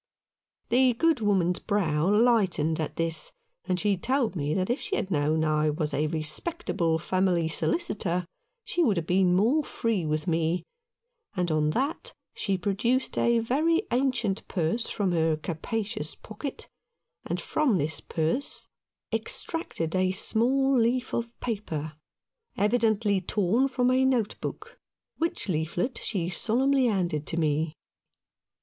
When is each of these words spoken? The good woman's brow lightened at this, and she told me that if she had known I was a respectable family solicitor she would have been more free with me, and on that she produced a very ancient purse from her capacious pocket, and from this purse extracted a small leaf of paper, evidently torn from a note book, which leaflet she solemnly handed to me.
The 0.69 0.93
good 0.93 1.19
woman's 1.19 1.59
brow 1.59 2.09
lightened 2.09 2.79
at 2.79 2.95
this, 2.95 3.33
and 3.65 3.79
she 3.79 3.95
told 3.97 4.35
me 4.35 4.51
that 4.55 4.71
if 4.71 4.81
she 4.81 4.95
had 4.95 5.11
known 5.11 5.43
I 5.43 5.69
was 5.69 5.93
a 5.93 6.07
respectable 6.07 6.97
family 6.97 7.47
solicitor 7.47 8.25
she 8.65 8.81
would 8.83 8.97
have 8.97 9.05
been 9.05 9.35
more 9.35 9.63
free 9.63 10.07
with 10.07 10.25
me, 10.25 10.63
and 11.35 11.51
on 11.51 11.69
that 11.77 12.13
she 12.33 12.57
produced 12.57 13.15
a 13.15 13.37
very 13.37 13.83
ancient 13.91 14.47
purse 14.47 14.89
from 14.89 15.11
her 15.11 15.37
capacious 15.37 16.15
pocket, 16.15 16.67
and 17.23 17.39
from 17.39 17.77
this 17.77 17.99
purse 18.01 18.65
extracted 19.13 19.95
a 19.95 20.13
small 20.13 20.79
leaf 20.79 21.13
of 21.13 21.39
paper, 21.41 21.93
evidently 22.57 23.21
torn 23.21 23.67
from 23.67 23.91
a 23.91 24.03
note 24.03 24.35
book, 24.41 24.79
which 25.19 25.47
leaflet 25.47 25.99
she 25.99 26.27
solemnly 26.27 26.87
handed 26.87 27.27
to 27.27 27.37
me. 27.37 27.75